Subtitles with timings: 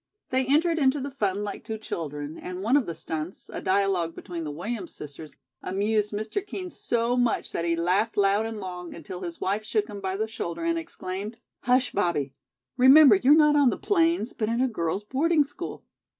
[0.31, 4.15] They entered into the fun like two children, and one of the stunts, a dialogue
[4.15, 6.43] between the Williams sisters, amused Mr.
[6.43, 10.17] Kean so much that he laughed loud and long, until his wife shook him by
[10.17, 12.33] the shoulder and exclaimed: "Hush, Bobbie.
[12.77, 15.85] Remember, you're not on the plains, but in a girls' boarding school."